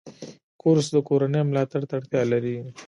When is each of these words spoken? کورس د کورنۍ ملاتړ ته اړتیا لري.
کورس 0.61 0.87
د 0.93 0.97
کورنۍ 1.07 1.41
ملاتړ 1.49 1.81
ته 1.89 1.93
اړتیا 1.99 2.21
لري. 2.31 2.55